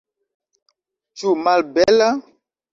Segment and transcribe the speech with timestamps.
[1.21, 2.11] Ĉu malbela?